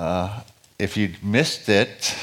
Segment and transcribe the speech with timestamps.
[0.00, 0.40] Uh,
[0.78, 2.16] if you missed it,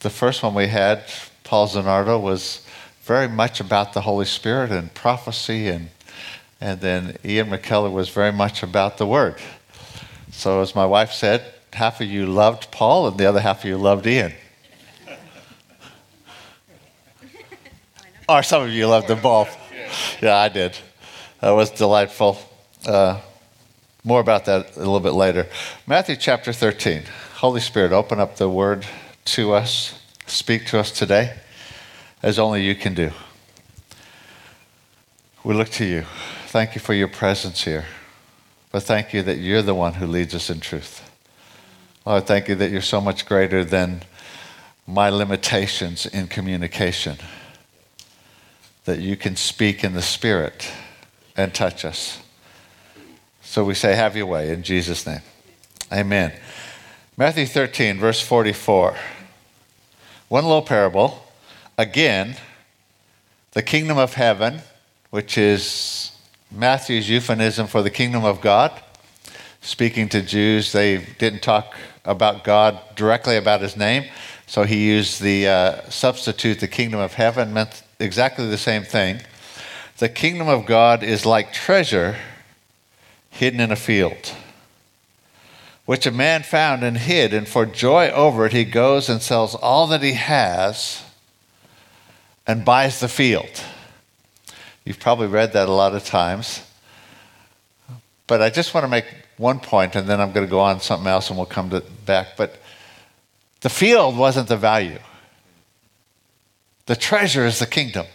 [0.00, 1.02] the first one we had,
[1.42, 2.66] Paul Zanardo, was
[3.04, 5.88] very much about the Holy Spirit and prophecy, and,
[6.60, 9.36] and then Ian McKellar was very much about the Word.
[10.32, 13.64] So, as my wife said, half of you loved Paul and the other half of
[13.64, 14.34] you loved Ian.
[18.28, 19.48] or some of you loved them both.
[20.20, 20.76] Yeah, I did.
[21.40, 22.36] That was delightful.
[22.86, 23.18] Uh,
[24.04, 25.48] more about that a little bit later.
[25.86, 27.04] Matthew chapter 13.
[27.36, 28.86] Holy Spirit, open up the word
[29.24, 31.34] to us, speak to us today
[32.22, 33.10] as only you can do.
[35.42, 36.04] We look to you.
[36.46, 37.84] Thank you for your presence here.
[38.72, 41.10] But thank you that you're the one who leads us in truth.
[42.06, 44.02] Lord, thank you that you're so much greater than
[44.86, 47.16] my limitations in communication.
[48.84, 50.70] That you can speak in the Spirit
[51.36, 52.23] and touch us.
[53.54, 55.20] So we say, Have your way in Jesus' name.
[55.92, 56.32] Amen.
[57.16, 58.96] Matthew 13, verse 44.
[60.26, 61.24] One little parable.
[61.78, 62.34] Again,
[63.52, 64.62] the kingdom of heaven,
[65.10, 66.10] which is
[66.50, 68.72] Matthew's euphemism for the kingdom of God.
[69.60, 74.10] Speaking to Jews, they didn't talk about God directly about his name,
[74.48, 79.20] so he used the uh, substitute, the kingdom of heaven, meant exactly the same thing.
[79.98, 82.16] The kingdom of God is like treasure
[83.34, 84.32] hidden in a field,
[85.86, 89.56] which a man found and hid, and for joy over it, he goes and sells
[89.56, 91.02] all that he has
[92.46, 93.60] and buys the field.
[94.84, 96.62] You've probably read that a lot of times.
[98.28, 100.80] But I just want to make one point, and then I'm going to go on
[100.80, 102.36] something else, and we'll come to back.
[102.36, 102.60] But
[103.62, 105.00] the field wasn't the value.
[106.86, 108.06] The treasure is the kingdom.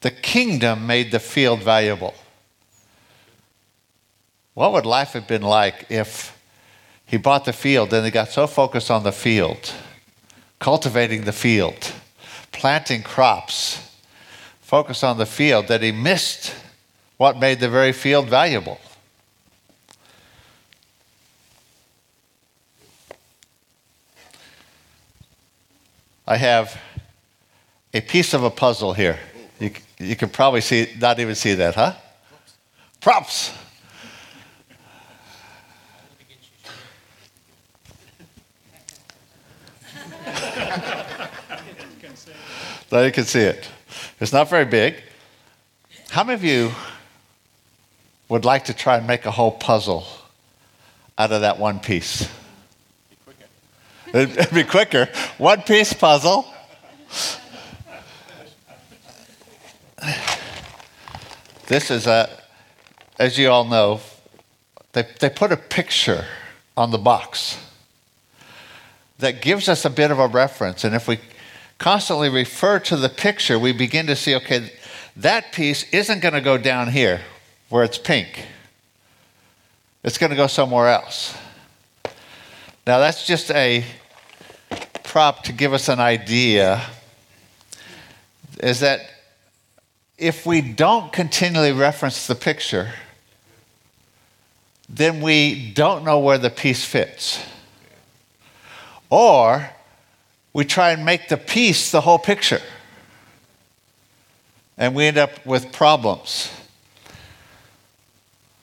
[0.00, 2.14] The kingdom made the field valuable.
[4.58, 6.36] What would life have been like if
[7.06, 9.72] he bought the field and he got so focused on the field,
[10.58, 11.92] cultivating the field,
[12.50, 13.88] planting crops,
[14.60, 16.56] focused on the field that he missed
[17.18, 18.80] what made the very field valuable?
[26.26, 26.76] I have
[27.94, 29.20] a piece of a puzzle here.
[29.60, 29.70] You,
[30.00, 31.94] you can probably see, not even see that, huh?
[33.00, 33.52] Props.
[33.52, 33.67] now
[42.92, 43.68] you can see it.
[44.20, 44.96] It's not very big.
[46.10, 46.72] How many of you
[48.28, 50.06] would like to try and make a whole puzzle
[51.16, 52.28] out of that one piece?
[54.14, 55.08] It'd be quicker.
[55.36, 56.46] One piece puzzle.
[61.66, 62.30] This is a,
[63.18, 64.00] as you all know,
[64.92, 66.24] they, they put a picture
[66.78, 67.58] on the box
[69.18, 70.84] that gives us a bit of a reference.
[70.84, 71.18] And if we
[71.78, 74.70] constantly refer to the picture, we begin to see okay,
[75.16, 77.20] that piece isn't going to go down here
[77.68, 78.46] where it's pink,
[80.02, 81.36] it's going to go somewhere else.
[82.86, 83.84] Now, that's just a
[85.04, 86.82] prop to give us an idea
[88.60, 89.00] is that
[90.16, 92.92] if we don't continually reference the picture,
[94.88, 97.44] then we don't know where the piece fits.
[99.10, 99.70] Or
[100.52, 102.60] we try and make the piece the whole picture.
[104.76, 106.50] And we end up with problems.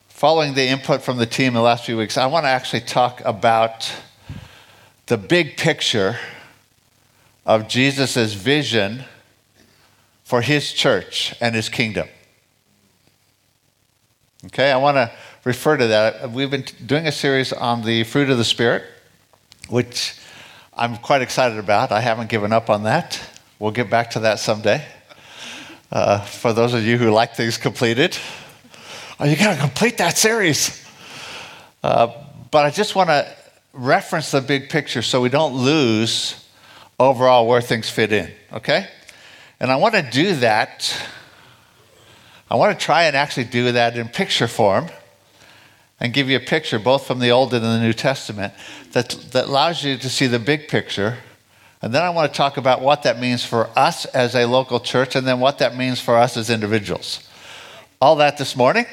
[0.07, 3.21] Following the input from the team the last few weeks, I want to actually talk
[3.25, 3.93] about
[5.07, 6.17] the big picture
[7.45, 9.03] of Jesus' vision
[10.23, 12.07] for his church and his kingdom.
[14.47, 15.11] Okay, I want to
[15.43, 16.31] refer to that.
[16.31, 18.83] We've been doing a series on the fruit of the Spirit,
[19.69, 20.17] which
[20.77, 21.93] I'm quite excited about.
[21.93, 23.21] I haven't given up on that.
[23.59, 24.85] We'll get back to that someday.
[25.89, 28.17] Uh, for those of you who like things completed,
[29.17, 30.85] oh, you got to complete that series.
[31.81, 32.07] Uh,
[32.51, 33.25] but I just want to
[33.71, 36.45] reference the big picture so we don't lose
[36.99, 38.89] overall where things fit in, okay?
[39.61, 40.93] And I want to do that.
[42.51, 44.89] I want to try and actually do that in picture form
[45.99, 48.53] and give you a picture both from the Old and the New Testament
[48.91, 51.17] that, that allows you to see the big picture.
[51.81, 54.79] And then I want to talk about what that means for us as a local
[54.79, 57.27] church and then what that means for us as individuals.
[58.01, 58.85] All that this morning.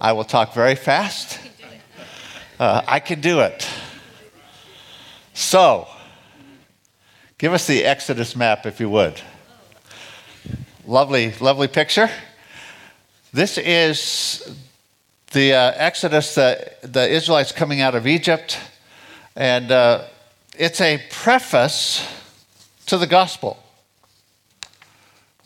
[0.00, 1.38] I will talk very fast.
[2.58, 3.68] Uh, I can do it.
[5.34, 5.86] So,
[7.42, 9.20] Give us the Exodus map, if you would.
[10.86, 12.08] Lovely, lovely picture.
[13.32, 14.56] This is
[15.32, 18.58] the uh, Exodus, the, the Israelites coming out of Egypt.
[19.34, 20.04] And uh,
[20.56, 22.06] it's a preface
[22.86, 23.58] to the gospel.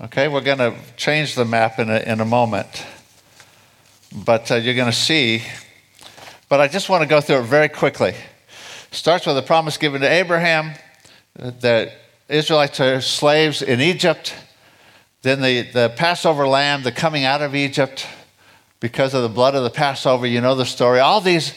[0.00, 2.84] Okay, we're going to change the map in a, in a moment.
[4.12, 5.42] But uh, you're going to see.
[6.48, 8.14] But I just want to go through it very quickly.
[8.90, 10.72] Starts with a promise given to Abraham
[11.34, 11.92] that
[12.28, 14.34] Israelites are slaves in Egypt.
[15.22, 18.06] Then the, the Passover lamb, the coming out of Egypt
[18.81, 20.26] because of the blood of the Passover.
[20.26, 21.00] You know the story.
[21.00, 21.55] All these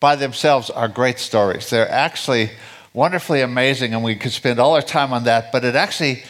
[0.00, 1.70] by themselves are great stories.
[1.70, 2.50] They're actually
[2.92, 6.24] wonderfully amazing, and we could spend all our time on that, but it actually,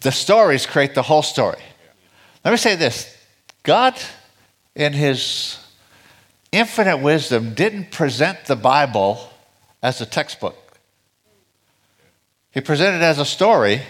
[0.00, 1.62] the stories create the whole story.
[2.44, 3.16] Let me say this
[3.62, 3.94] God,
[4.74, 5.58] in His
[6.50, 9.30] infinite wisdom, didn't present the Bible
[9.82, 10.56] as a textbook.
[12.50, 13.82] He presented it as a story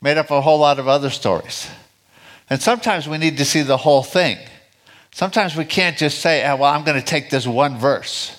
[0.00, 1.68] made up of a whole lot of other stories.
[2.50, 4.36] And sometimes we need to see the whole thing.
[5.14, 8.36] Sometimes we can't just say, oh, well, I'm going to take this one verse.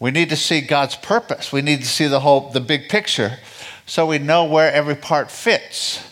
[0.00, 1.52] We need to see God's purpose.
[1.52, 3.38] We need to see the whole, the big picture,
[3.86, 6.04] so we know where every part fits.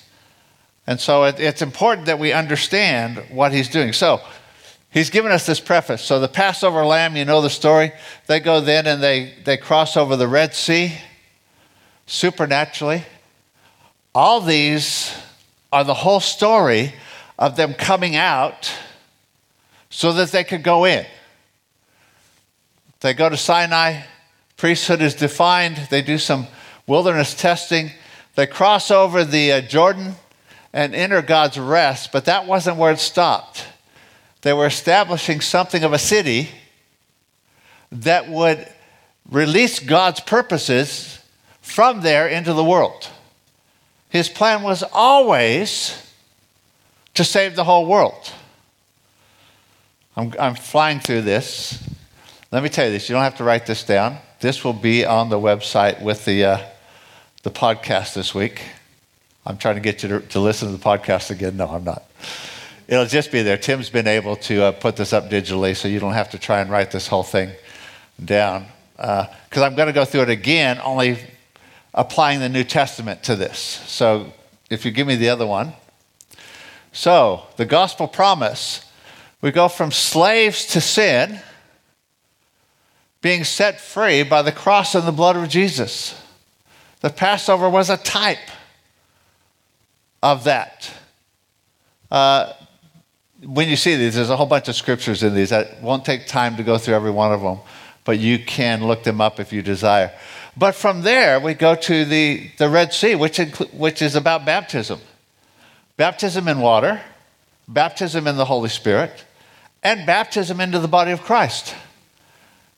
[0.87, 3.93] And so it, it's important that we understand what he's doing.
[3.93, 4.21] So
[4.93, 6.03] he's given us this preface.
[6.03, 7.91] So the Passover lamb, you know the story.
[8.29, 10.97] They go then and they, they cross over the Red Sea
[12.07, 13.03] supernaturally.
[14.15, 15.13] All these
[15.73, 16.95] are the whole story
[17.41, 18.73] of them coming out
[19.91, 21.05] so that they could go in.
[23.01, 24.03] They go to Sinai,
[24.57, 26.47] priesthood is defined, they do some
[26.87, 27.91] wilderness testing,
[28.37, 30.15] they cross over the uh, Jordan
[30.73, 33.67] and enter God's rest, but that wasn't where it stopped.
[34.43, 36.49] They were establishing something of a city
[37.91, 38.67] that would
[39.31, 41.19] release God's purposes
[41.61, 43.09] from there into the world.
[44.09, 46.01] His plan was always
[47.15, 48.33] to save the whole world.
[50.21, 51.83] I'm, I'm flying through this.
[52.53, 54.19] Let me tell you this you don't have to write this down.
[54.41, 56.59] This will be on the website with the, uh,
[57.43, 58.61] the podcast this week.
[59.47, 61.57] I'm trying to get you to, to, listen to the podcast again.
[61.57, 62.03] No, I'm not.
[62.87, 63.57] It'll just be there.
[63.57, 66.61] Tim's been able to uh, put this up digitally, so you don't have to try
[66.61, 67.53] and write this whole thing
[68.23, 68.67] down.
[68.97, 71.17] Because uh, I'm going to go through it again, only
[71.95, 73.59] applying the New Testament to this.
[73.59, 74.35] So
[74.69, 75.73] if you give me the other one.
[76.93, 78.85] So, the gospel promise
[79.43, 81.41] we go from slaves to sin
[83.23, 86.21] being set free by the cross and the blood of Jesus.
[87.01, 88.39] The Passover was a type
[90.23, 90.91] of that.
[92.11, 92.53] Uh,
[93.43, 95.53] when you see these, there's a whole bunch of scriptures in these.
[95.53, 97.59] I won't take time to go through every one of them,
[98.05, 100.13] but you can look them up if you desire.
[100.57, 104.45] But from there, we go to the, the Red Sea, which, inclu- which is about
[104.45, 105.01] baptism
[105.97, 106.99] baptism in water,
[107.69, 109.23] baptism in the Holy Spirit,
[109.83, 111.75] and baptism into the body of Christ.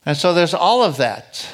[0.05, 1.47] And so there's all of that.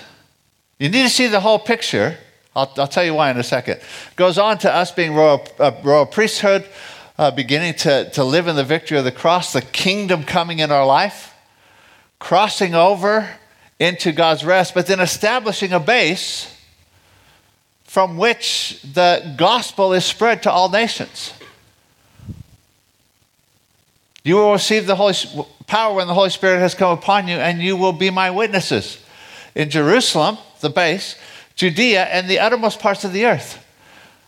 [0.78, 2.18] You need to see the whole picture.
[2.56, 3.82] I'll, I'll tell you why in a second.
[4.16, 6.66] Goes on to us being royal, uh, royal priesthood,
[7.18, 10.72] uh, beginning to, to live in the victory of the cross, the kingdom coming in
[10.72, 11.34] our life,
[12.18, 13.30] crossing over
[13.80, 16.56] into God's rest, but then establishing a base
[17.84, 21.34] from which the gospel is spread to all nations.
[24.24, 25.16] You will receive the Holy
[25.68, 29.04] power when the Holy Spirit has come upon you, and you will be my witnesses
[29.56, 31.16] in Jerusalem, the base,
[31.56, 33.66] Judea, and the uttermost parts of the earth.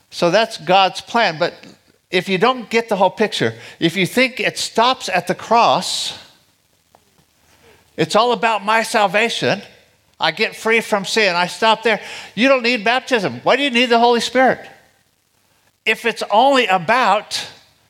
[0.09, 1.39] So that's God's plan.
[1.39, 1.53] But
[2.09, 6.17] if you don't get the whole picture, if you think it stops at the cross,
[7.97, 9.61] it's all about my salvation.
[10.19, 11.35] I get free from sin.
[11.35, 12.01] I stop there.
[12.35, 13.39] You don't need baptism.
[13.43, 14.69] Why do you need the Holy Spirit?
[15.85, 17.47] If it's only about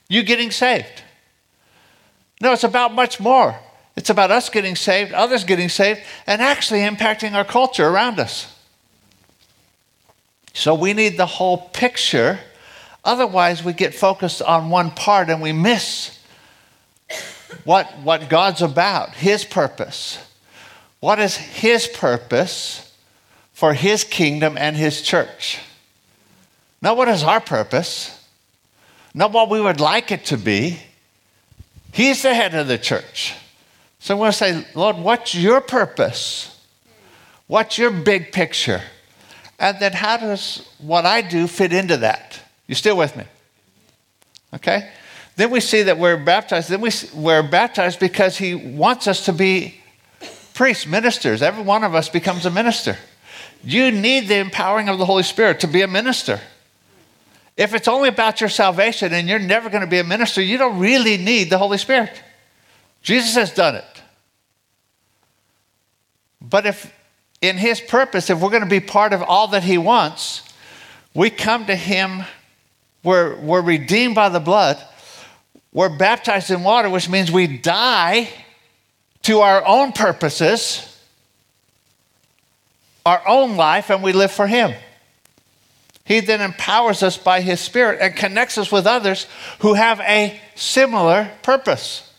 [0.08, 1.04] you getting saved.
[2.42, 3.56] No, it's about much more.
[3.96, 8.54] It's about us getting saved, others getting saved, and actually impacting our culture around us.
[10.54, 12.40] So we need the whole picture.
[13.06, 16.18] Otherwise, we get focused on one part and we miss
[17.64, 20.18] what, what God's about, His purpose.
[21.00, 22.96] What is His purpose
[23.54, 25.60] for His kingdom and His church?
[26.82, 28.18] Not what is our purpose,
[29.14, 30.80] not what we would like it to be
[31.94, 33.34] He's the head of the church.
[34.00, 36.60] So I'm going to say, Lord, what's your purpose?
[37.48, 38.82] What's your big picture?
[39.60, 42.40] And then how does what I do fit into that?
[42.68, 43.26] You still with me?
[44.54, 44.90] Okay?
[45.36, 46.70] Then we see that we're baptized.
[46.70, 49.82] Then we, we're baptized because he wants us to be
[50.54, 51.42] priests, ministers.
[51.42, 52.98] Every one of us becomes a minister.
[53.64, 56.40] You need the empowering of the Holy Spirit to be a minister.
[57.58, 60.58] If it's only about your salvation and you're never going to be a minister, you
[60.58, 62.22] don't really need the Holy Spirit.
[63.02, 64.02] Jesus has done it.
[66.42, 66.94] But if
[67.42, 70.44] in His purpose, if we're going to be part of all that He wants,
[71.14, 72.24] we come to Him,
[73.04, 74.82] we're, we're redeemed by the blood,
[75.74, 78.30] we're baptized in water, which means we die
[79.24, 80.88] to our own purposes,
[83.06, 84.74] our own life, and we live for Him.
[86.12, 89.28] He then empowers us by His Spirit and connects us with others
[89.60, 92.12] who have a similar purpose,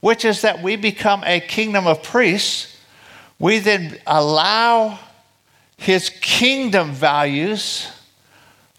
[0.00, 2.70] which is that we become a kingdom of priests
[3.40, 4.98] we then allow
[5.78, 7.90] his kingdom values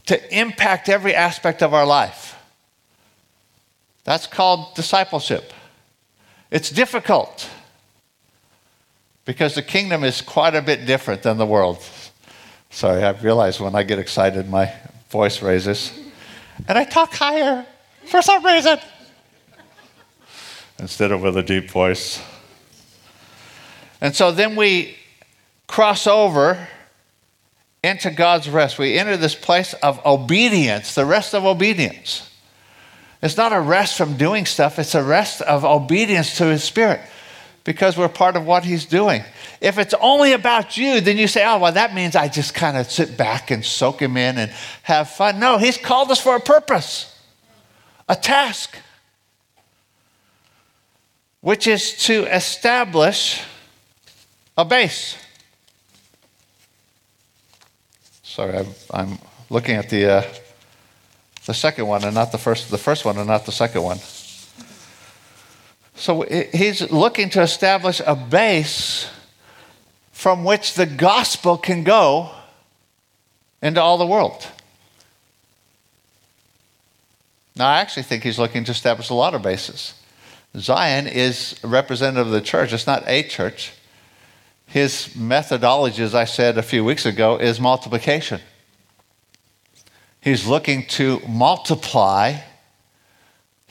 [0.06, 2.38] to impact every aspect of our life.
[4.04, 5.52] That's called discipleship.
[6.52, 7.50] It's difficult
[9.26, 11.84] because the kingdom is quite a bit different than the world.
[12.72, 14.74] Sorry, I realize when I get excited, my
[15.10, 15.92] voice raises.
[16.68, 17.66] And I talk higher
[18.06, 18.80] for some reason
[20.80, 22.22] instead of with a deep voice.
[24.00, 24.96] And so then we
[25.68, 26.68] cross over
[27.84, 28.80] into God's rest.
[28.80, 32.30] We enter this place of obedience, the rest of obedience.
[33.22, 37.02] It's not a rest from doing stuff, it's a rest of obedience to His Spirit
[37.64, 39.24] because we're part of what He's doing.
[39.60, 42.78] If it's only about you, then you say, oh, well, that means I just kind
[42.78, 44.52] of sit back and soak Him in and
[44.84, 45.40] have fun.
[45.40, 47.18] No, He's called us for a purpose,
[48.10, 48.76] a task,
[51.42, 53.42] which is to establish
[54.58, 55.18] a base.
[58.24, 60.24] Sorry, I'm, I'm looking at the, uh,
[61.46, 63.98] the second one and not the first, the first one and not the second one.
[66.02, 69.08] So he's looking to establish a base
[70.12, 72.32] from which the gospel can go
[73.62, 74.48] into all the world.
[77.56, 79.94] Now, I actually think he's looking to establish a lot of bases.
[80.58, 82.74] Zion is representative of the church.
[82.74, 83.72] It's not a church,
[84.66, 88.42] his methodology, as I said a few weeks ago, is multiplication.
[90.20, 92.38] He's looking to multiply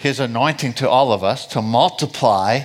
[0.01, 2.63] his anointing to all of us, to multiply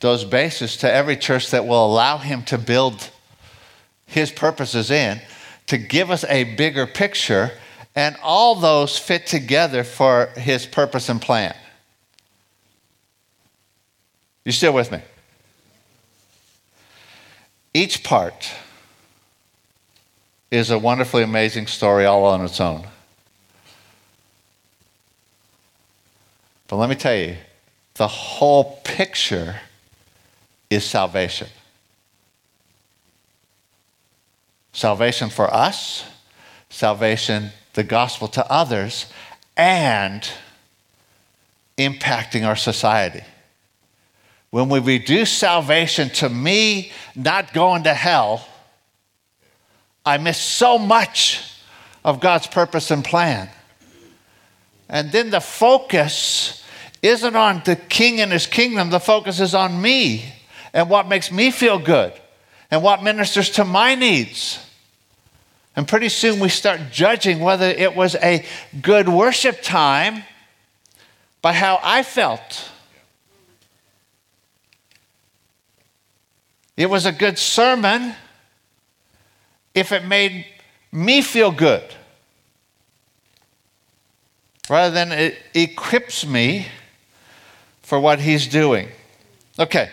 [0.00, 3.10] those bases to every church that will allow him to build
[4.06, 5.20] his purposes in,
[5.68, 7.52] to give us a bigger picture,
[7.94, 11.54] and all those fit together for his purpose and plan.
[14.44, 14.98] You still with me?
[17.72, 18.50] Each part
[20.50, 22.84] is a wonderfully amazing story all on its own.
[26.74, 27.36] But let me tell you,
[27.94, 29.60] the whole picture
[30.68, 31.46] is salvation.
[34.72, 36.04] Salvation for us,
[36.70, 39.06] salvation, the gospel to others,
[39.56, 40.28] and
[41.78, 43.22] impacting our society
[44.50, 48.48] when we reduce salvation to me not going to hell,
[50.04, 51.40] I miss so much
[52.04, 53.48] of God's purpose and plan.
[54.88, 56.62] And then the focus
[57.04, 60.24] isn't on the king and his kingdom, the focus is on me
[60.72, 62.12] and what makes me feel good
[62.70, 64.58] and what ministers to my needs.
[65.76, 68.44] And pretty soon we start judging whether it was a
[68.80, 70.22] good worship time
[71.42, 72.70] by how I felt
[76.76, 78.14] It was a good sermon
[79.74, 80.46] if it made
[80.90, 81.82] me feel good
[84.68, 86.66] rather than it equips me
[87.84, 88.88] for what he's doing.
[89.58, 89.90] Okay,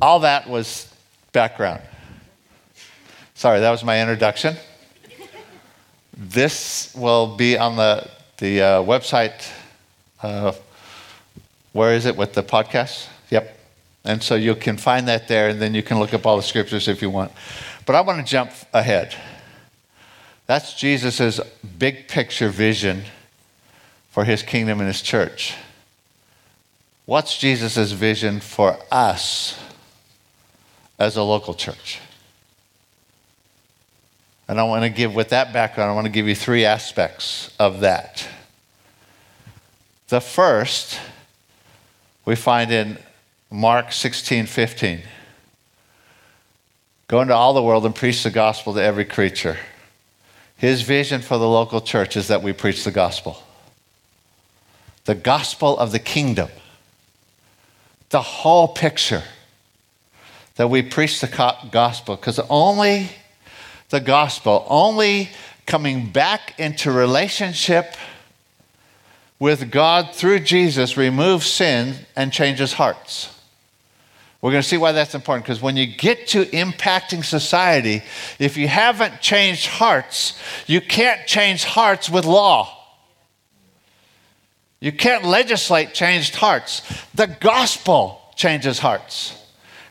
[0.00, 0.92] all that was
[1.32, 1.82] background.
[3.34, 4.56] Sorry, that was my introduction.
[6.16, 8.08] This will be on the,
[8.38, 9.48] the uh, website.
[10.22, 10.52] Uh,
[11.72, 13.08] where is it with the podcast?
[13.30, 13.58] Yep.
[14.04, 16.42] And so you can find that there, and then you can look up all the
[16.42, 17.32] scriptures if you want.
[17.84, 19.14] But I want to jump ahead.
[20.46, 21.40] That's Jesus'
[21.78, 23.02] big picture vision
[24.10, 25.54] for his kingdom and his church.
[27.06, 29.58] What's Jesus' vision for us
[30.98, 32.00] as a local church?
[34.48, 37.54] And I want to give, with that background, I want to give you three aspects
[37.58, 38.26] of that.
[40.08, 40.98] The first
[42.24, 42.98] we find in
[43.50, 45.02] Mark 16, 15.
[47.08, 49.58] Go into all the world and preach the gospel to every creature.
[50.56, 53.42] His vision for the local church is that we preach the gospel.
[55.04, 56.48] The gospel of the kingdom.
[58.14, 59.24] The whole picture.
[60.54, 61.26] That we preach the
[61.72, 63.10] gospel because only
[63.88, 65.30] the gospel, only
[65.66, 67.96] coming back into relationship
[69.40, 73.36] with God through Jesus removes sin and changes hearts.
[74.40, 78.04] We're going to see why that's important because when you get to impacting society,
[78.38, 82.83] if you haven't changed hearts, you can't change hearts with law.
[84.80, 86.82] You can't legislate changed hearts.
[87.14, 89.40] The gospel changes hearts.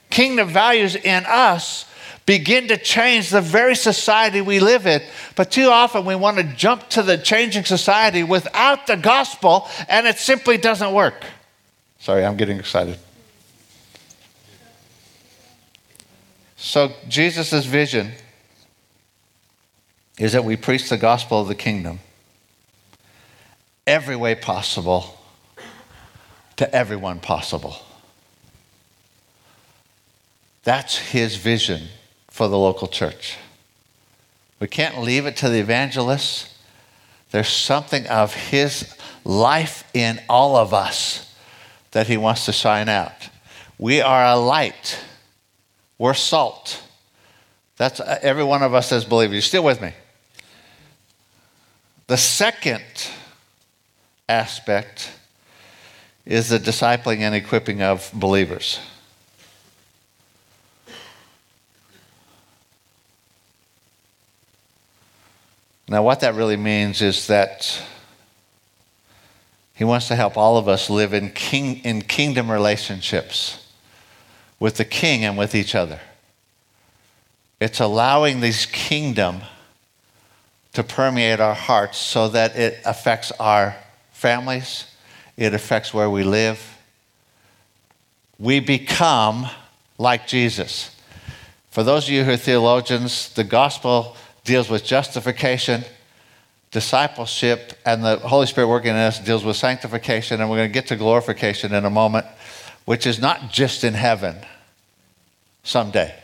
[0.10, 1.86] Kingdom values in us
[2.25, 5.02] begin to change the very society we live in.
[5.36, 10.08] But too often we want to jump to the changing society without the gospel, and
[10.08, 11.25] it simply doesn't work.
[12.00, 12.98] Sorry, I'm getting excited.
[16.56, 18.13] So, Jesus' vision
[20.18, 22.00] is that we preach the gospel of the kingdom
[23.86, 25.20] every way possible
[26.56, 27.78] to everyone possible.
[30.63, 31.88] That's his vision
[32.30, 33.38] for the local church.
[34.60, 36.58] We can't leave it to the evangelists.
[37.32, 41.34] There's something of his life in all of us
[41.92, 43.30] that he wants to shine out.
[43.78, 45.00] We are a light
[46.04, 46.84] we're salt.
[47.78, 49.36] That's uh, every one of us as believers.
[49.36, 49.94] You still with me?
[52.08, 52.84] The second
[54.30, 55.12] aspect
[56.25, 58.80] is the discipling and equipping of believers.
[65.88, 67.82] Now, what that really means is that
[69.75, 73.68] he wants to help all of us live in, king, in kingdom relationships
[74.60, 76.00] with the king and with each other.
[77.60, 79.42] It's allowing this kingdom
[80.74, 83.75] to permeate our hearts so that it affects our
[84.24, 84.86] families,
[85.36, 86.77] it affects where we live.
[88.39, 89.48] We become
[89.98, 90.96] like Jesus.
[91.72, 94.15] For those of you who are theologians, the gospel
[94.46, 95.84] deals with justification,
[96.72, 100.74] discipleship, and the Holy Spirit working in us deals with sanctification, and we're going to
[100.74, 102.25] get to glorification in a moment,
[102.86, 104.38] which is not just in heaven
[105.63, 106.15] someday.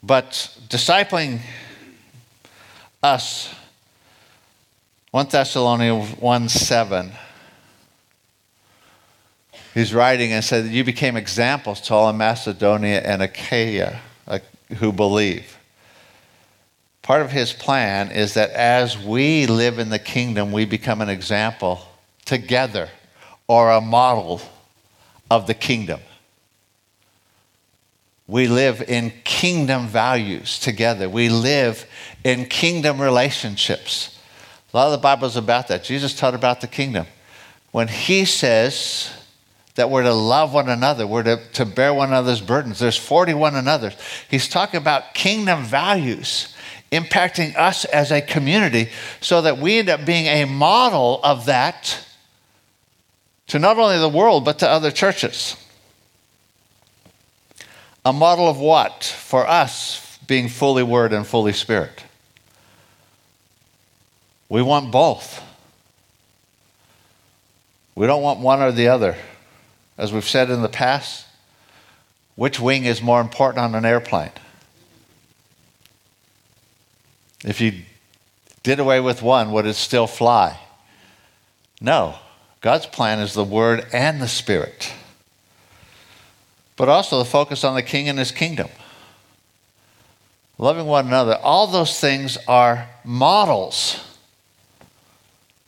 [0.00, 1.40] But discipling
[3.02, 3.52] us,
[5.14, 7.12] 1 Thessalonians 1 7,
[9.72, 14.40] he's writing and said, You became examples to all in Macedonia and Achaia uh,
[14.78, 15.56] who believe.
[17.02, 21.08] Part of his plan is that as we live in the kingdom, we become an
[21.08, 21.80] example
[22.24, 22.88] together
[23.46, 24.40] or a model
[25.30, 26.00] of the kingdom.
[28.26, 31.08] We live in kingdom values together.
[31.08, 31.86] We live
[32.24, 34.13] in kingdom relationships.
[34.74, 35.84] A lot of the Bible is about that.
[35.84, 37.06] Jesus taught about the kingdom.
[37.70, 39.08] When he says
[39.76, 43.54] that we're to love one another, we're to, to bear one another's burdens, there's 41
[43.54, 43.92] another.
[44.28, 46.52] He's talking about kingdom values
[46.90, 52.04] impacting us as a community so that we end up being a model of that
[53.48, 55.56] to not only the world, but to other churches.
[58.04, 59.04] A model of what?
[59.04, 62.03] For us, being fully Word and fully Spirit.
[64.48, 65.42] We want both.
[67.94, 69.16] We don't want one or the other.
[69.96, 71.26] As we've said in the past,
[72.34, 74.32] which wing is more important on an airplane?
[77.44, 77.82] If you
[78.62, 80.58] did away with one, would it still fly?
[81.80, 82.16] No.
[82.60, 84.92] God's plan is the Word and the Spirit
[86.76, 88.68] but also the focus on the king and his kingdom.
[90.58, 91.36] Loving one another.
[91.42, 94.00] All those things are models.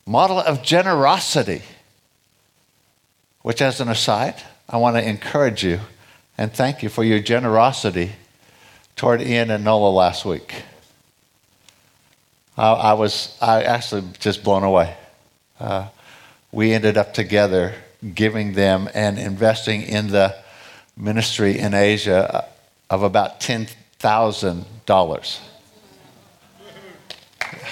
[0.07, 1.61] Model of generosity.
[3.41, 5.81] Which, as an aside, I want to encourage you
[6.37, 8.13] and thank you for your generosity
[8.95, 10.63] toward Ian and Nola last week.
[12.57, 14.95] I, I was I actually just blown away.
[15.59, 15.87] Uh,
[16.51, 17.75] we ended up together
[18.13, 20.35] giving them and investing in the
[20.95, 22.45] ministry in Asia uh,
[22.89, 25.39] of about $10,000.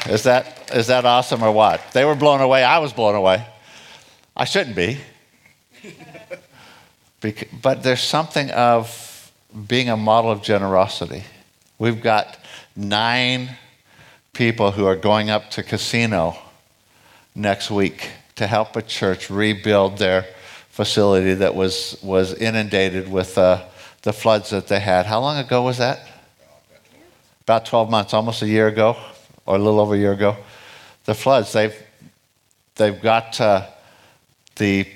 [0.07, 1.81] Is that, is that awesome or what?
[1.93, 2.63] They were blown away.
[2.63, 3.45] I was blown away.
[4.37, 4.99] I shouldn't be.
[7.61, 9.31] but there's something of
[9.67, 11.23] being a model of generosity.
[11.79, 12.37] We've got
[12.75, 13.57] nine
[14.33, 16.37] people who are going up to Casino
[17.33, 20.25] next week to help a church rebuild their
[20.69, 23.63] facility that was, was inundated with uh,
[24.03, 25.05] the floods that they had.
[25.05, 26.07] How long ago was that?
[27.41, 28.97] About 12 months, almost a year ago,
[29.45, 30.37] or a little over a year ago.
[31.05, 31.75] The floods, they've,
[32.75, 33.67] they've got uh,
[34.55, 34.87] the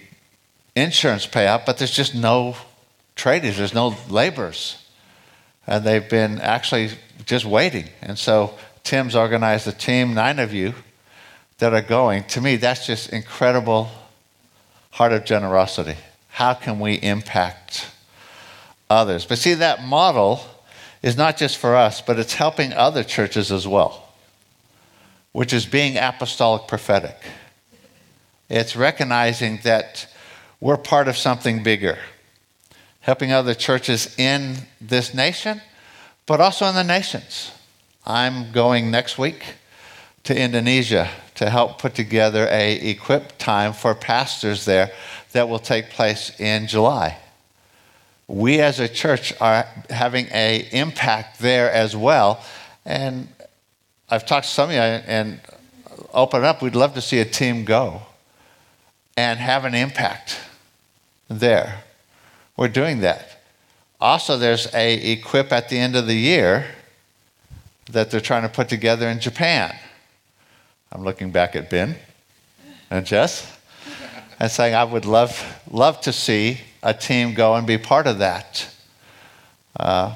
[0.76, 2.56] insurance payout, but there's just no
[3.16, 4.84] tradies, there's no laborers.
[5.68, 6.92] And they've been actually
[7.26, 7.90] just waiting.
[8.02, 10.74] And so Tim's organized a team, nine of you,
[11.60, 12.24] that are going.
[12.26, 13.90] To me, that's just incredible
[14.92, 15.96] heart of generosity.
[16.30, 17.92] How can we impact
[18.90, 19.26] others.
[19.26, 20.42] But see, that model
[21.02, 24.09] is not just for us, but it's helping other churches as well,
[25.32, 27.18] which is being apostolic prophetic.
[28.50, 30.08] It's recognizing that
[30.60, 31.98] we're part of something bigger,
[33.02, 35.62] helping other churches in this nation,
[36.26, 37.52] but also in the nations.
[38.06, 39.44] I'm going next week
[40.24, 44.92] to Indonesia to help put together a equip time for pastors there
[45.32, 47.18] that will take place in July.
[48.28, 52.44] We as a church are having an impact there as well.
[52.86, 53.28] And
[54.10, 55.40] I've talked to some of you and
[56.14, 58.02] open up, we'd love to see a team go
[59.16, 60.40] and have an impact
[61.28, 61.84] there.
[62.58, 63.42] We're doing that.
[64.02, 66.66] Also, there's a equip at the end of the year
[67.92, 69.76] that they're trying to put together in Japan.
[70.92, 71.96] I'm looking back at Ben
[72.90, 73.58] and Jess
[74.40, 78.20] and saying I would love, love to see a team go and be part of
[78.20, 78.74] that.
[79.78, 80.16] Uh,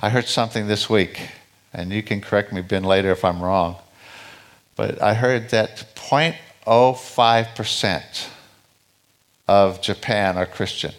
[0.00, 1.20] I heard something this week,
[1.72, 3.76] and you can correct me, Ben, later if I'm wrong,
[4.76, 8.28] but I heard that 0.05%
[9.48, 10.92] of Japan are Christian.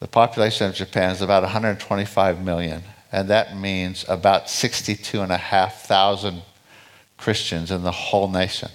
[0.00, 2.82] The population of Japan is about 125 million,
[3.12, 6.42] and that means about 62,500
[7.16, 8.70] Christians in the whole nation.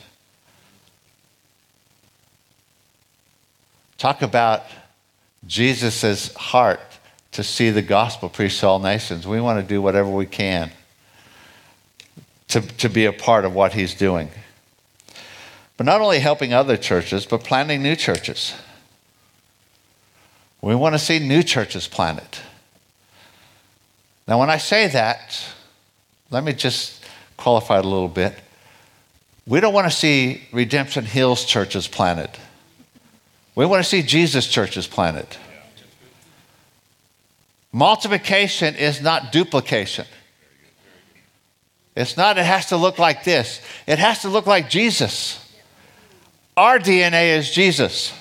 [3.97, 4.63] Talk about
[5.45, 6.96] Jesus' heart
[7.31, 9.27] to see the gospel preached to all nations.
[9.27, 10.71] We want to do whatever we can
[12.49, 14.29] to, to be a part of what he's doing.
[15.75, 18.55] But not only helping other churches, but planting new churches.
[20.61, 22.39] We want to see new churches planted.
[24.27, 25.39] Now, when I say that,
[26.31, 27.03] let me just
[27.37, 28.33] qualify it a little bit.
[29.45, 32.31] We don't want to see Redemption Hills churches planted.
[33.55, 35.27] We want to see Jesus churches planted.
[37.71, 40.05] Multiplication is not duplication.
[41.95, 43.59] It's not, it has to look like this.
[43.87, 45.43] It has to look like Jesus.
[46.55, 48.13] Our DNA is Jesus.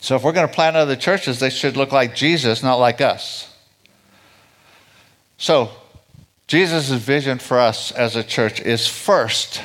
[0.00, 3.00] So if we're going to plant other churches, they should look like Jesus, not like
[3.00, 3.52] us.
[5.36, 5.70] So,
[6.48, 9.62] Jesus' vision for us as a church is first,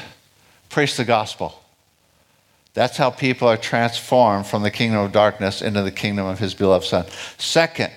[0.69, 1.62] preach the gospel.
[2.73, 6.53] That's how people are transformed from the kingdom of darkness into the kingdom of his
[6.53, 7.05] beloved Son.
[7.37, 7.93] Second,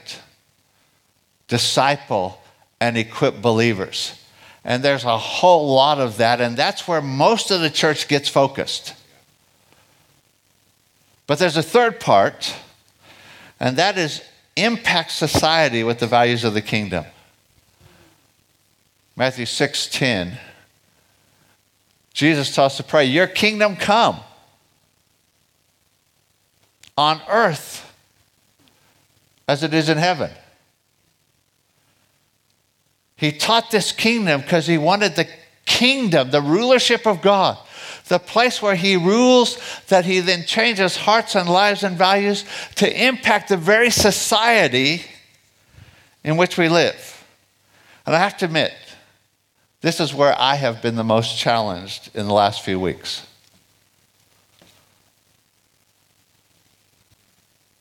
[1.49, 2.41] disciple
[2.81, 4.21] and equip believers.
[4.65, 8.29] And there's a whole lot of that, and that's where most of the church gets
[8.29, 8.95] focused.
[11.27, 12.55] But there's a third part,
[13.59, 14.23] and that is
[14.57, 17.05] impact society with the values of the kingdom.
[19.15, 20.39] Matthew 6:10.
[22.13, 24.21] Jesus taught us to pray, Your kingdom come
[26.97, 27.95] on earth
[29.49, 30.31] as it is in heaven.
[33.17, 35.29] He taught this kingdom because he wanted the
[35.65, 37.59] kingdom, the rulership of God,
[38.09, 42.45] the place where he rules, that he then changes hearts and lives and values
[42.77, 45.03] to impact the very society
[46.23, 47.25] in which we live.
[48.05, 48.73] And I have to admit,
[49.81, 53.27] this is where I have been the most challenged in the last few weeks.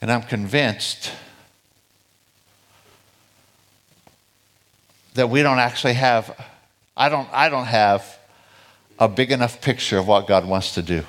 [0.06, 1.12] And I'm convinced
[5.16, 6.48] that we don't actually have,
[6.96, 8.20] I don't, I don't have
[9.00, 11.04] a big enough picture of what God wants to do.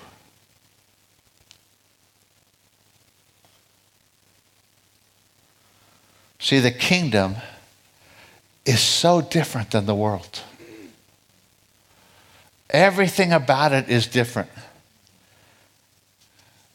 [6.39, 7.37] See, the kingdom
[8.65, 10.41] is so different than the world.
[12.71, 14.49] Everything about it is different.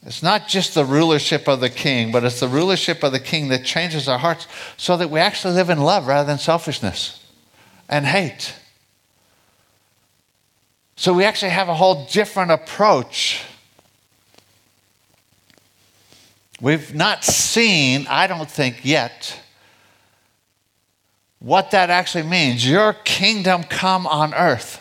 [0.03, 3.49] It's not just the rulership of the king, but it's the rulership of the king
[3.49, 7.23] that changes our hearts so that we actually live in love rather than selfishness
[7.87, 8.55] and hate.
[10.95, 13.43] So we actually have a whole different approach.
[16.59, 19.39] We've not seen, I don't think yet,
[21.39, 22.67] what that actually means.
[22.67, 24.79] Your kingdom come on earth.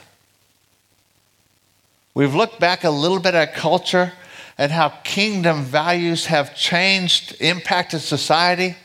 [2.14, 4.12] We've looked back a little bit at culture
[4.61, 8.77] and how kingdom values have changed, impacted society,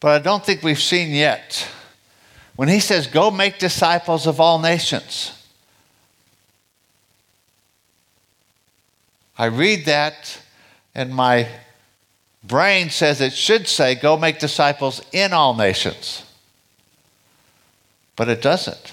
[0.00, 1.66] but I don't think we've seen yet.
[2.56, 5.32] When he says, Go make disciples of all nations,
[9.38, 10.42] I read that
[10.94, 11.48] and my
[12.44, 16.22] brain says it should say, Go make disciples in all nations.
[18.14, 18.92] But it doesn't.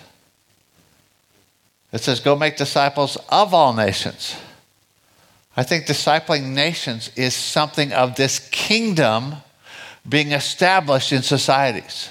[1.92, 4.38] It says, Go make disciples of all nations.
[5.58, 9.36] I think discipling nations is something of this kingdom
[10.08, 12.10] being established in societies,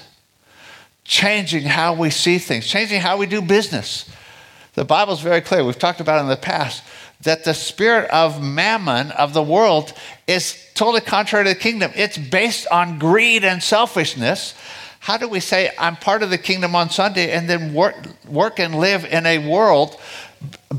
[1.03, 4.09] changing how we see things, changing how we do business.
[4.73, 5.63] The Bible's very clear.
[5.63, 6.83] We've talked about in the past
[7.21, 9.93] that the spirit of mammon of the world
[10.27, 11.91] is totally contrary to the kingdom.
[11.95, 14.53] It's based on greed and selfishness.
[14.99, 17.95] How do we say, I'm part of the kingdom on Sunday and then work,
[18.27, 19.99] work and live in a world,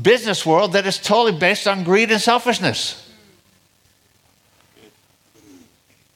[0.01, 3.03] business world, that is totally based on greed and selfishness?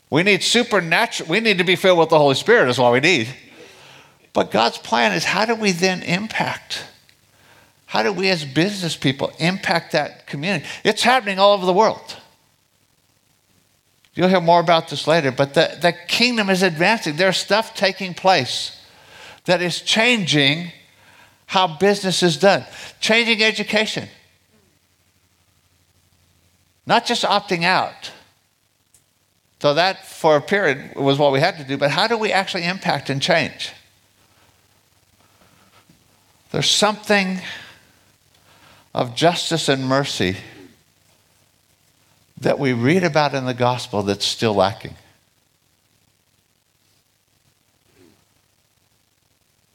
[0.09, 2.99] We need supernatural, we need to be filled with the Holy Spirit, is what we
[2.99, 3.29] need.
[4.33, 6.85] But God's plan is how do we then impact?
[7.85, 10.65] How do we as business people impact that community?
[10.83, 12.17] It's happening all over the world.
[14.13, 17.15] You'll hear more about this later, but the, the kingdom is advancing.
[17.15, 18.77] There's stuff taking place
[19.45, 20.71] that is changing
[21.51, 22.63] how business is done,
[23.01, 24.07] changing education.
[26.85, 28.09] Not just opting out.
[29.59, 32.31] So that, for a period, was what we had to do, but how do we
[32.31, 33.73] actually impact and change?
[36.51, 37.41] There's something
[38.93, 40.37] of justice and mercy
[42.39, 44.95] that we read about in the gospel that's still lacking.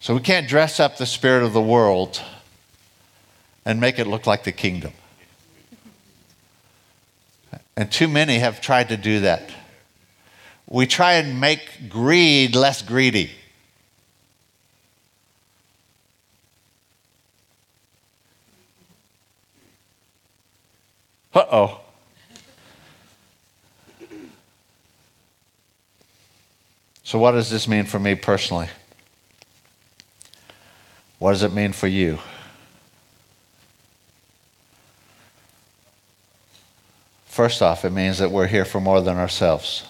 [0.06, 2.22] So we can't dress up the spirit of the world
[3.64, 4.92] and make it look like the kingdom.
[7.76, 9.50] And too many have tried to do that.
[10.68, 13.32] We try and make greed less greedy.
[21.34, 21.80] Uh oh.
[27.02, 28.68] So, what does this mean for me personally?
[31.18, 32.18] What does it mean for you?
[37.26, 39.84] First off, it means that we're here for more than ourselves.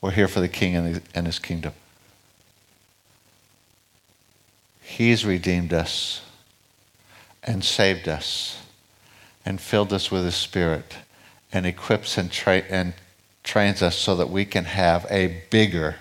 [0.00, 1.72] We're here for the King and, his kingdom.
[4.82, 6.22] He's redeemed us
[7.42, 8.60] and saved us
[9.44, 10.96] and filled us with his spirit
[11.52, 12.92] and equips and, tra- and
[13.42, 15.96] trains us so that we can have a bigger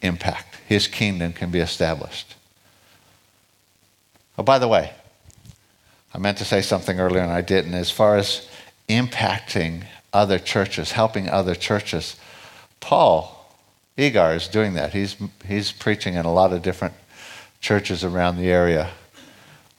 [0.00, 0.51] impact.
[0.72, 2.34] His kingdom can be established.
[4.38, 4.94] Oh, by the way,
[6.14, 7.74] I meant to say something earlier and I didn't.
[7.74, 8.48] As far as
[8.88, 12.16] impacting other churches, helping other churches,
[12.80, 13.54] Paul
[13.98, 14.94] Egar is doing that.
[14.94, 15.14] He's,
[15.46, 16.94] he's preaching in a lot of different
[17.60, 18.88] churches around the area,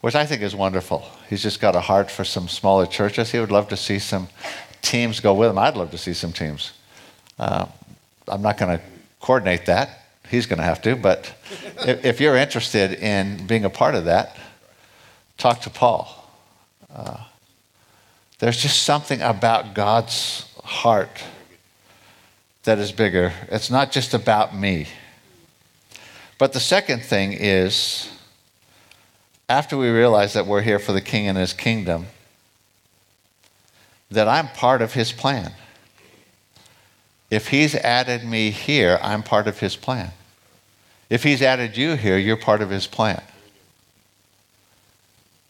[0.01, 1.03] which I think is wonderful.
[1.27, 3.31] He's just got a heart for some smaller churches.
[3.31, 4.27] He would love to see some
[4.83, 5.57] teams go with him.
[5.57, 6.71] I'd love to see some teams.
[7.39, 7.65] Uh,
[8.27, 8.83] I'm not going to
[9.19, 10.01] coordinate that.
[10.29, 10.95] He's going to have to.
[10.95, 11.33] But
[11.85, 14.37] if, you're interested in being a part of that,
[15.37, 16.31] talk to Paul.
[16.93, 17.17] Uh,
[18.39, 21.23] there's just something about God's heart
[22.63, 23.33] that is bigger.
[23.49, 24.87] It's not just about me.
[26.37, 28.09] But the second thing is,
[29.47, 32.07] after we realize that we're here for the King and His kingdom,
[34.09, 35.53] that I'm part of His plan.
[37.33, 40.11] If He's added me here, I'm part of His plan.
[41.09, 43.23] If He's added you here, you're part of His plan.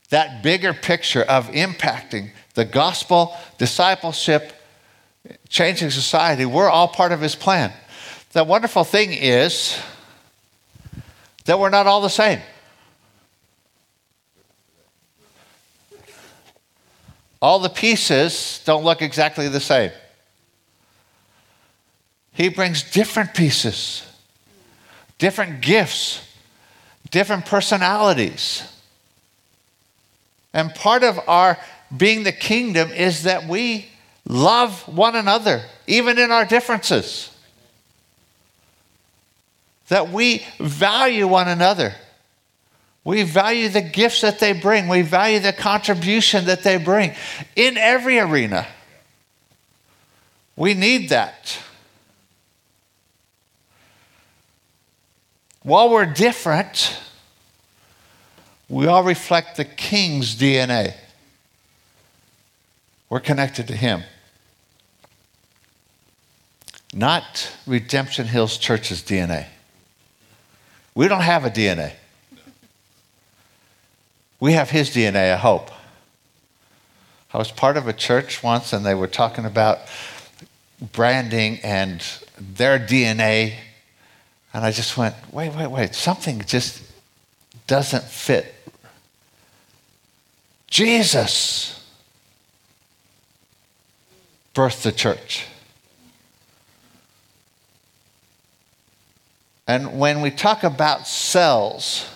[0.07, 4.53] That bigger picture of impacting the gospel, discipleship,
[5.49, 7.73] changing society, we're all part of His plan.
[8.31, 9.77] The wonderful thing is
[11.43, 12.39] that we're not all the same.
[17.41, 19.91] All the pieces don't look exactly the same.
[22.33, 24.03] He brings different pieces,
[25.19, 26.27] different gifts,
[27.11, 28.63] different personalities.
[30.53, 31.57] And part of our
[31.95, 33.87] being the kingdom is that we
[34.27, 37.29] love one another, even in our differences.
[39.89, 41.93] That we value one another.
[43.03, 44.87] We value the gifts that they bring.
[44.87, 47.13] We value the contribution that they bring
[47.55, 48.65] in every arena.
[50.55, 51.59] We need that.
[55.63, 56.99] While we're different,
[58.67, 60.93] we all reflect the king's DNA.
[63.09, 64.03] We're connected to him.
[66.93, 69.47] Not Redemption Hills Church's DNA.
[70.95, 71.93] We don't have a DNA.
[74.39, 75.71] We have his DNA, I hope.
[77.33, 79.79] I was part of a church once and they were talking about
[80.91, 82.03] branding and
[82.37, 83.55] their DNA.
[84.53, 86.83] And I just went, wait, wait, wait, something just
[87.65, 88.53] doesn't fit.
[90.67, 91.83] Jesus
[94.53, 95.47] birthed the church.
[99.67, 102.09] And when we talk about cells,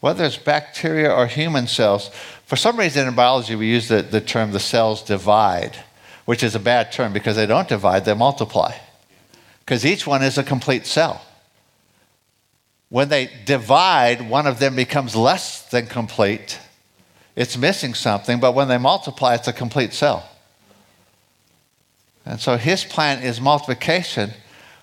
[0.00, 2.10] whether it's bacteria or human cells,
[2.44, 5.76] for some reason in biology we use the, the term the cells divide,
[6.24, 8.74] which is a bad term because they don't divide, they multiply.
[9.60, 11.24] Because each one is a complete cell.
[12.90, 16.58] When they divide, one of them becomes less than complete.
[17.36, 20.28] It's missing something, but when they multiply, it's a complete cell.
[22.26, 24.32] And so his plan is multiplication.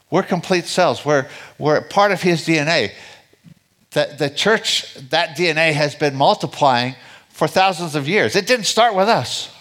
[0.10, 1.06] We're complete cells.
[1.06, 1.28] We're,
[1.60, 2.94] we're part of his DNA.
[3.92, 6.96] The, the church, that DNA has been multiplying
[7.30, 8.36] for thousands of years.
[8.36, 9.54] It didn't start with us.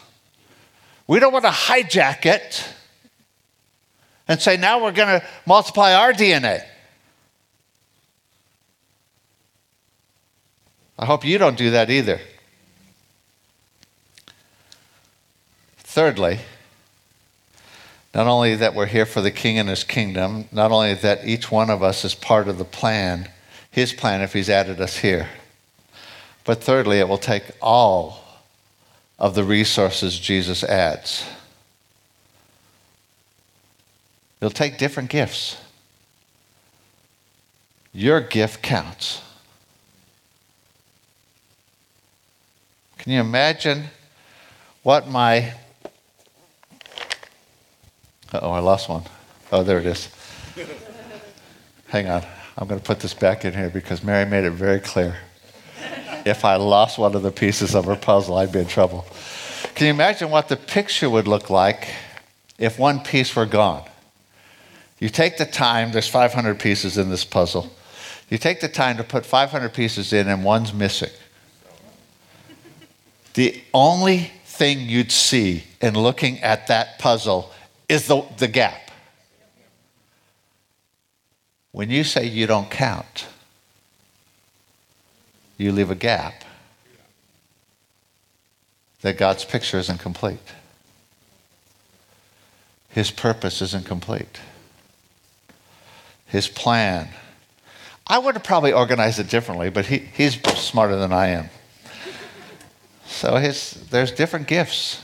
[1.09, 2.65] We don't want to hijack it
[4.29, 6.65] and say, now we're going to multiply our DNA.
[10.99, 12.21] I hope you don't do that either.
[15.79, 16.41] Thirdly,
[18.15, 21.51] not only that we're here for the king and his kingdom, not only that each
[21.51, 23.29] one of us is part of the plan,
[23.71, 25.29] his plan if he's added us here,
[26.45, 28.25] but thirdly, it will take all
[29.19, 31.27] of the resources Jesus adds.
[34.41, 35.57] It'll take different gifts.
[37.93, 39.23] Your gift counts.
[43.07, 43.85] Can you imagine
[44.83, 45.53] what my.
[48.35, 49.05] oh, I lost one.
[49.53, 50.09] Oh, there it is.
[51.87, 52.25] Hang on.
[52.59, 55.19] I'm going to put this back in here because Mary made it very clear.
[56.25, 59.07] If I lost one of the pieces of her puzzle, I'd be in trouble.
[59.77, 61.87] Can you imagine what the picture would look like
[62.59, 63.89] if one piece were gone?
[64.99, 67.73] You take the time, there's 500 pieces in this puzzle.
[68.31, 71.11] You take the time to put 500 pieces in, and one's missing
[73.37, 77.53] the only thing you'd see in looking at that puzzle
[77.87, 78.91] is the, the gap.
[81.71, 83.27] When you say you don't count,
[85.59, 86.45] you leave a gap
[89.03, 90.41] that God's picture isn't complete.
[92.89, 94.41] His purpose isn't complete.
[96.25, 97.11] His plan.
[98.07, 101.51] I would have probably organized it differently, but he, he's smarter than I am.
[103.17, 105.03] So his, there's different gifts.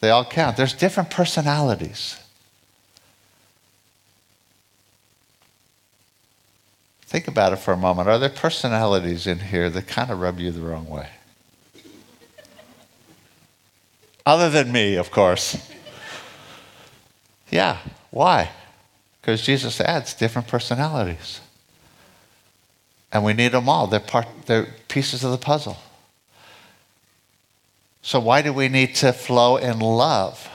[0.00, 0.58] They all count.
[0.58, 2.20] There's different personalities.
[7.00, 8.06] Think about it for a moment.
[8.06, 11.08] Are there personalities in here that kind of rub you the wrong way?
[14.26, 15.56] Other than me, of course.
[17.48, 17.78] Yeah.
[18.10, 18.50] Why?
[19.22, 21.40] Because Jesus adds different personalities.
[23.10, 23.86] And we need them all.
[23.86, 25.78] They're, part, they're pieces of the puzzle.
[28.02, 30.48] So, why do we need to flow in love?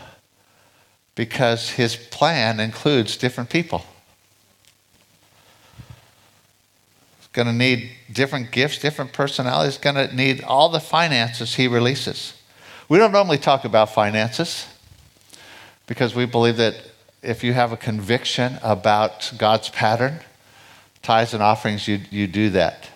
[1.16, 3.86] Because his plan includes different people.
[7.20, 11.56] It's going to need different gifts, different personalities, it's going to need all the finances
[11.56, 12.34] he releases.
[12.90, 14.68] We don't normally talk about finances
[15.88, 16.76] because we believe that
[17.22, 20.20] if you have a conviction about God's pattern,
[21.02, 22.90] tithes and offerings, you, you do that.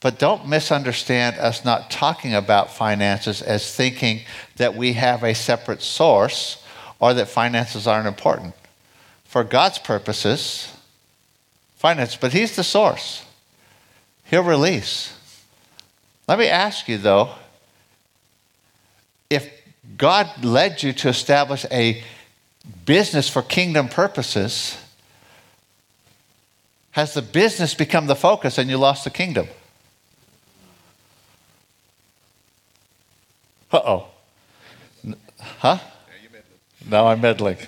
[0.00, 4.20] But don't misunderstand us not talking about finances as thinking
[4.56, 6.62] that we have a separate source
[7.00, 8.54] or that finances aren't important.
[9.24, 10.72] For God's purposes,
[11.76, 13.24] finance, but He's the source.
[14.24, 15.16] He'll release.
[16.28, 17.30] Let me ask you though
[19.30, 19.50] if
[19.96, 22.02] God led you to establish a
[22.84, 24.76] business for kingdom purposes,
[26.92, 29.48] has the business become the focus and you lost the kingdom?
[33.72, 34.08] Uh oh.
[35.40, 35.78] Huh?
[36.88, 37.58] Now I'm meddling.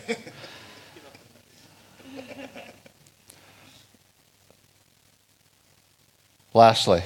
[6.55, 7.03] Lastly,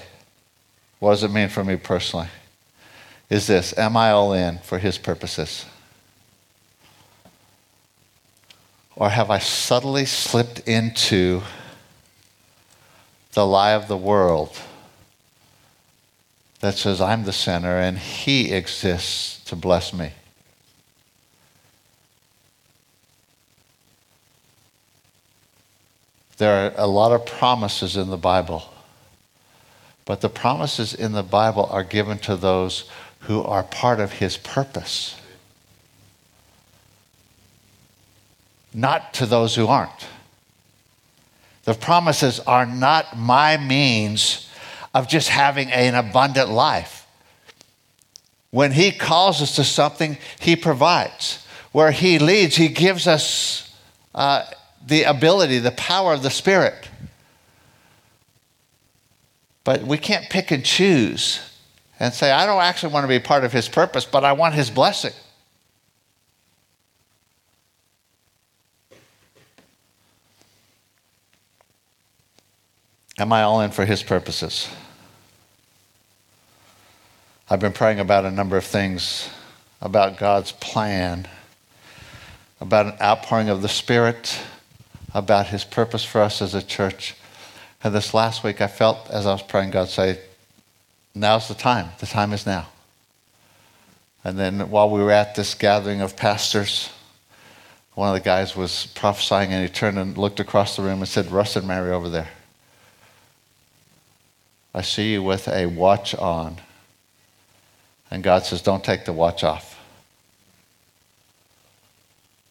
[0.98, 2.28] what does it mean for me personally?
[3.28, 5.64] Is this Am I all in for His purposes?
[8.94, 11.42] Or have I subtly slipped into
[13.33, 14.58] the lie of the world?
[16.63, 20.13] That says, I'm the center and He exists to bless me.
[26.38, 28.73] There are a lot of promises in the Bible,
[30.04, 32.88] but the promises in the Bible are given to those
[33.21, 35.17] who are part of His purpose,
[38.73, 40.06] not to those who aren't.
[41.65, 44.48] The promises are not my means
[44.95, 47.07] of just having an abundant life.
[48.51, 51.47] When He calls us to something, He provides.
[51.73, 53.75] Where He leads, He gives us
[54.15, 54.45] uh,
[54.87, 56.88] the ability, the power of the Spirit.
[59.65, 61.40] But we can't pick and choose
[61.99, 64.55] and say, I don't actually want to be part of His purpose, but I want
[64.55, 65.13] His blessing.
[73.23, 74.68] Am I all in for his purposes?
[77.48, 79.31] I've been praying about a number of things
[79.81, 81.29] about God's plan,
[82.60, 84.40] about an outpouring of the Spirit,
[85.14, 87.14] about his purpose for us as a church.
[87.85, 90.18] And this last week, I felt as I was praying, God say,
[91.14, 91.90] Now's the time.
[92.00, 92.70] The time is now.
[94.25, 96.90] And then while we were at this gathering of pastors,
[97.94, 101.08] one of the guys was prophesying and he turned and looked across the room and
[101.08, 102.29] said, Russ and Mary over there.
[104.75, 106.56] I see you with a watch on.
[108.10, 109.79] And God says, Don't take the watch off.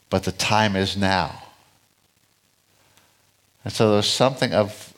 [0.09, 1.43] But the time is now.
[3.63, 4.93] And so there's something of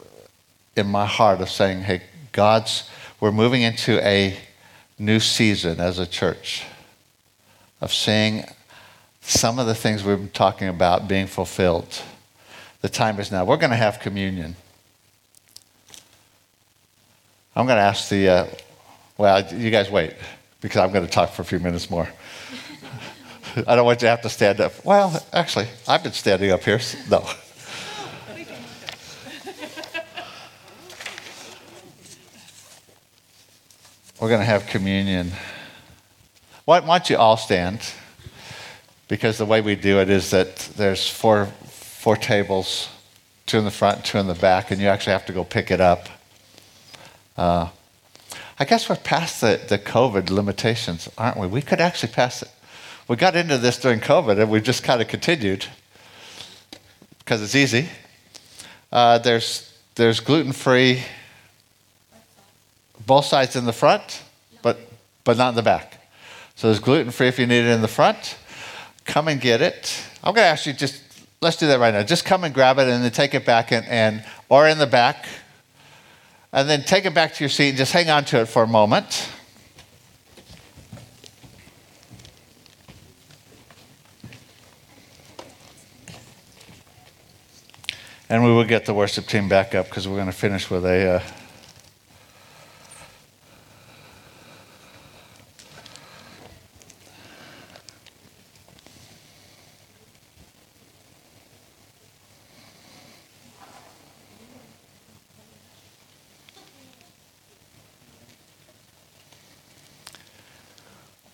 [0.75, 2.01] in my heart of saying, hey,
[2.31, 4.37] God's we're moving into a
[4.99, 6.65] new season as a church
[7.79, 8.43] of seeing
[9.21, 12.01] some of the things we've been talking about being fulfilled.
[12.81, 13.45] The time is now.
[13.45, 14.57] We're going to have communion.
[17.55, 18.47] I'm going to ask the, uh,
[19.15, 20.15] well, you guys wait,
[20.59, 22.09] because I'm going to talk for a few minutes more.
[23.67, 24.83] I don't want you to have to stand up.
[24.83, 26.79] Well, actually, I've been standing up here.
[26.79, 27.19] So no.
[34.19, 35.31] We're going to have communion.
[36.65, 37.81] Why, why don't you all stand?
[39.07, 42.89] Because the way we do it is that there's four, four tables,
[43.45, 45.69] two in the front, two in the back, and you actually have to go pick
[45.69, 46.09] it up.
[47.37, 47.69] Uh,
[48.59, 51.47] I guess we're past the, the COVID limitations, aren't we?
[51.47, 52.49] We could actually pass it.
[53.07, 55.65] We got into this during COVID and we just kind of continued
[57.19, 57.89] because it's easy.
[58.91, 61.03] Uh, there's, there's gluten free,
[63.05, 64.21] both sides in the front,
[64.61, 64.77] but,
[65.23, 66.07] but not in the back.
[66.55, 68.37] So there's gluten free if you need it in the front.
[69.05, 70.01] Come and get it.
[70.23, 71.01] I'm going to ask you just,
[71.41, 72.03] let's do that right now.
[72.03, 74.87] Just come and grab it and then take it back and, and or in the
[74.87, 75.25] back
[76.53, 78.61] and then take it back to your seat and just hang on to it for
[78.61, 79.27] a moment.
[88.29, 90.85] And we will get the worship team back up because we're going to finish with
[90.85, 91.15] a.
[91.15, 91.21] Uh,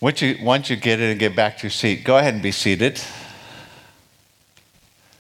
[0.02, 2.42] Once you, once you get it and get back to your seat, go ahead and
[2.42, 3.02] be seated.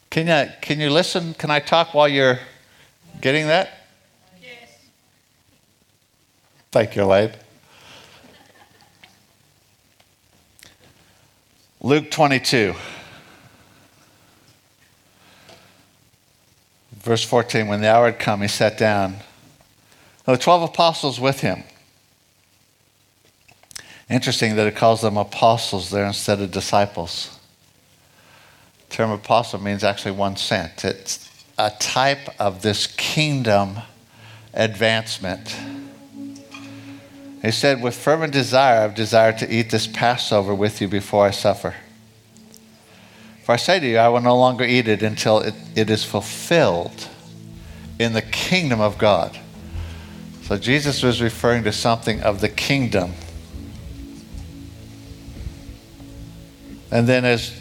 [0.09, 1.33] Can you, can you listen?
[1.33, 2.39] Can I talk while you're
[3.19, 3.87] getting that?
[4.41, 4.69] Yes.
[6.71, 7.31] Thank you, Elaine.
[11.81, 12.73] Luke 22,
[16.93, 17.67] verse 14.
[17.67, 19.15] When the hour had come, he sat down.
[20.25, 21.63] The 12 apostles with him.
[24.09, 27.39] Interesting that it calls them apostles there instead of disciples.
[28.87, 30.83] The term apostle means actually one sent.
[30.83, 31.29] It's
[31.59, 33.77] a type of this kingdom
[34.53, 35.55] advancement.
[37.43, 41.31] He said, With fervent desire, I've desired to eat this Passover with you before I
[41.31, 41.75] suffer.
[43.43, 46.03] For I say to you, I will no longer eat it until it, it is
[46.03, 47.07] fulfilled
[47.99, 49.37] in the kingdom of God.
[50.43, 53.13] So Jesus was referring to something of the kingdom
[56.91, 57.53] And then, as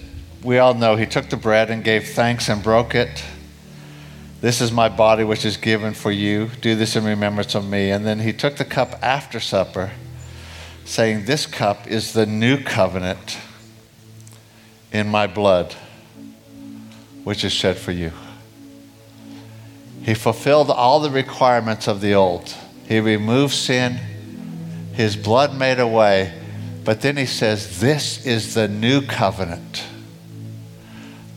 [0.43, 3.25] we all know, he took the bread and gave thanks and broke it.
[4.41, 6.51] This is my body, which is given for you.
[6.61, 7.91] Do this in remembrance of me.
[7.91, 9.91] And then he took the cup after supper,
[10.85, 13.39] saying, This cup is the new covenant
[14.93, 15.75] in my blood,
[17.25, 18.13] which is shed for you.
[20.03, 22.55] He fulfilled all the requirements of the old.
[22.87, 24.01] He removed sin,
[24.95, 26.33] his blood made a way
[26.89, 29.85] but then he says, This is the new covenant.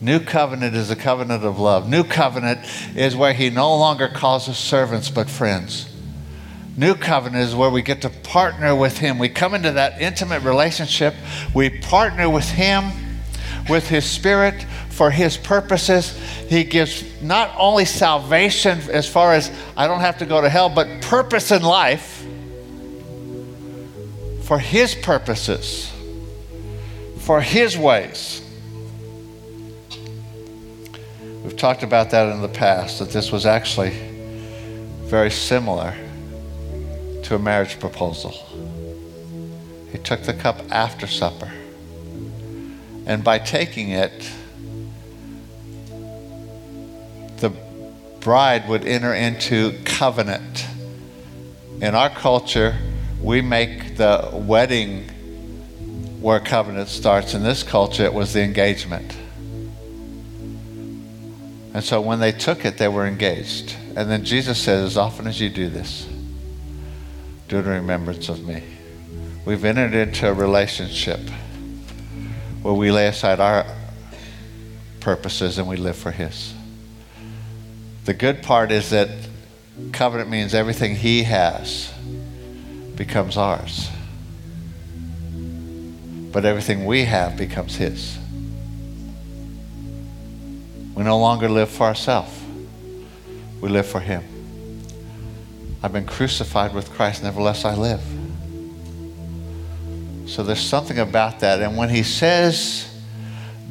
[0.00, 1.86] New covenant is a covenant of love.
[1.86, 2.60] New covenant
[2.96, 5.94] is where he no longer calls us servants but friends.
[6.74, 9.18] New covenant is where we get to partner with him.
[9.18, 11.12] We come into that intimate relationship.
[11.52, 12.90] We partner with him,
[13.68, 16.18] with his spirit for his purposes.
[16.48, 20.70] He gives not only salvation as far as I don't have to go to hell,
[20.70, 22.21] but purpose in life
[24.42, 25.90] for His purposes,
[27.18, 28.42] for His ways.
[31.42, 33.90] We've talked about that in the past, that this was actually
[35.02, 35.94] very similar
[37.24, 38.32] to a marriage proposal.
[39.90, 41.50] He took the cup after supper.
[43.06, 44.30] And by taking it,
[47.38, 47.52] the
[48.20, 50.64] bride would enter into covenant.
[51.80, 52.76] In our culture,
[53.20, 55.08] we make the wedding
[56.20, 57.34] where covenant starts.
[57.34, 59.16] In this culture, it was the engagement.
[61.74, 63.74] And so when they took it, they were engaged.
[63.96, 66.06] And then Jesus said, As often as you do this,
[67.48, 68.62] do it in remembrance of me.
[69.44, 71.20] We've entered into a relationship
[72.62, 73.66] where we lay aside our
[75.00, 76.54] purposes and we live for His.
[78.04, 79.08] The good part is that
[79.92, 81.91] covenant means everything He has
[82.96, 83.88] becomes ours,
[86.32, 88.18] but everything we have becomes His.
[90.94, 92.38] We no longer live for ourselves,
[93.60, 94.22] we live for Him.
[95.82, 98.02] I've been crucified with Christ, nevertheless I live.
[100.26, 101.60] So there's something about that.
[101.60, 102.88] And when He says,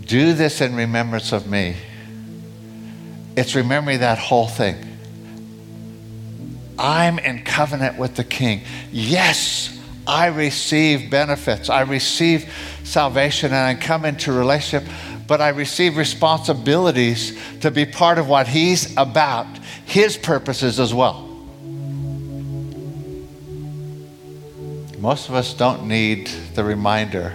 [0.02, 1.78] Do this in remembrance of me,
[3.38, 4.91] it's remembering that whole thing.
[6.82, 8.62] I'm in covenant with the King.
[8.92, 11.70] Yes, I receive benefits.
[11.70, 12.52] I receive
[12.84, 14.84] salvation and I come into relationship
[15.32, 19.48] but I receive responsibilities to be part of what He's about,
[19.86, 21.22] His purposes as well.
[25.00, 27.32] Most of us don't need the reminder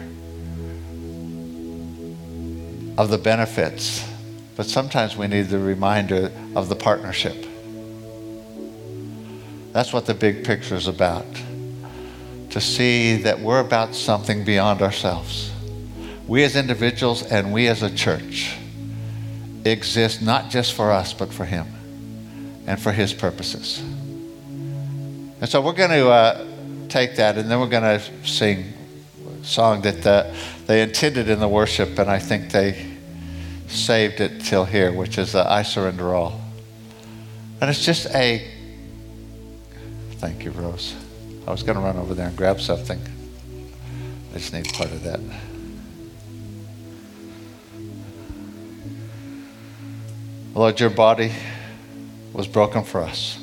[2.99, 4.07] of the benefits,
[4.57, 7.46] but sometimes we need the reminder of the partnership.
[9.77, 11.27] That's what the big picture is about.
[12.49, 15.53] To see that we're about something beyond ourselves
[16.27, 18.57] we as individuals and we as a church
[19.67, 21.67] exist not just for us, but for Him
[22.67, 23.81] and for His purposes.
[25.41, 26.47] And so we're going to uh,
[26.89, 28.73] take that and then we're going to sing
[29.43, 32.97] a song that uh, they intended in the worship, and I think they
[33.69, 36.41] saved it till here, which is uh, I Surrender All.
[37.61, 38.56] And it's just a.
[40.27, 40.93] Thank you, Rose.
[41.47, 43.01] I was going to run over there and grab something.
[44.35, 45.21] I just need part of that.
[50.53, 51.31] Lord, your body
[52.33, 53.39] was broken for us.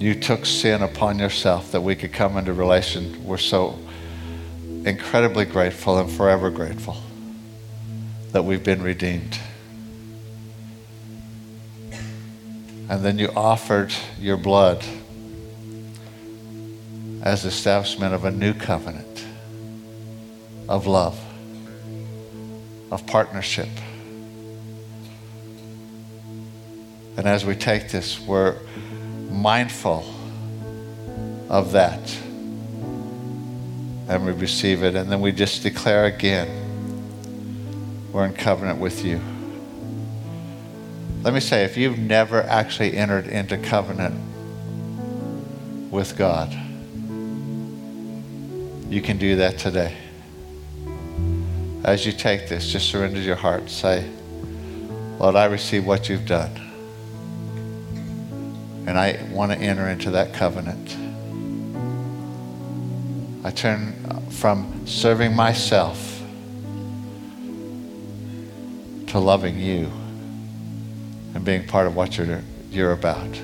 [0.00, 3.26] You took sin upon yourself that we could come into relation.
[3.26, 3.78] We're so
[4.86, 6.96] incredibly grateful and forever grateful
[8.32, 9.38] that we've been redeemed.
[12.88, 14.84] And then you offered your blood
[17.22, 19.26] as the establishment of a new covenant
[20.68, 21.18] of love
[22.90, 23.68] of partnership.
[27.16, 28.56] And as we take this, we're
[29.30, 30.06] mindful
[31.48, 32.00] of that.
[34.08, 34.94] And we receive it.
[34.94, 36.64] And then we just declare again
[38.12, 39.20] we're in covenant with you.
[41.22, 44.14] Let me say, if you've never actually entered into covenant
[45.90, 46.52] with God,
[48.90, 49.96] you can do that today
[51.88, 53.70] as you take this, just surrender your heart.
[53.70, 54.06] Say,
[55.18, 56.54] Lord, I receive what you've done.
[58.86, 60.96] And I want to enter into that covenant.
[63.42, 63.94] I turn
[64.30, 66.22] from serving myself
[69.06, 69.90] to loving you
[71.38, 73.40] and being part of what you're, you're about.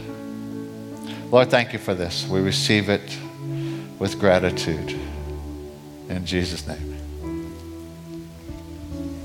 [1.31, 2.27] Lord, thank you for this.
[2.27, 3.17] We receive it
[4.01, 4.99] with gratitude.
[6.09, 6.94] In Jesus' name.